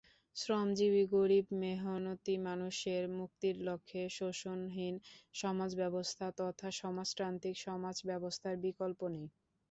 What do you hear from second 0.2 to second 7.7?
শ্রমজীবী-গরিব-মেহনতি মানুষের মুক্তির লক্ষ্যে শোষণহীন সমাজব্যবস্থা তথা সমাজতান্ত্রিক